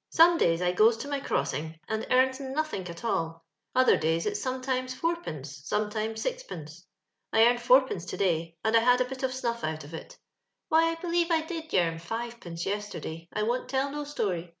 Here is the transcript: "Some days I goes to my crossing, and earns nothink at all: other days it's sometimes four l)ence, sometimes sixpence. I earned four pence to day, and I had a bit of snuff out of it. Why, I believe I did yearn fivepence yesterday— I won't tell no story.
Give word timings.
"Some 0.10 0.38
days 0.38 0.62
I 0.62 0.70
goes 0.70 0.96
to 0.98 1.08
my 1.08 1.18
crossing, 1.18 1.76
and 1.88 2.06
earns 2.08 2.38
nothink 2.38 2.88
at 2.88 3.02
all: 3.04 3.44
other 3.74 3.96
days 3.96 4.26
it's 4.26 4.40
sometimes 4.40 4.94
four 4.94 5.16
l)ence, 5.16 5.46
sometimes 5.66 6.22
sixpence. 6.22 6.86
I 7.32 7.46
earned 7.48 7.60
four 7.60 7.84
pence 7.84 8.04
to 8.06 8.16
day, 8.16 8.58
and 8.62 8.76
I 8.76 8.80
had 8.80 9.00
a 9.00 9.04
bit 9.08 9.24
of 9.24 9.34
snuff 9.34 9.64
out 9.64 9.82
of 9.82 9.92
it. 9.92 10.16
Why, 10.68 10.92
I 10.92 10.94
believe 10.94 11.32
I 11.32 11.40
did 11.42 11.72
yearn 11.72 11.98
fivepence 11.98 12.64
yesterday— 12.64 13.28
I 13.32 13.42
won't 13.42 13.68
tell 13.68 13.90
no 13.90 14.04
story. 14.04 14.54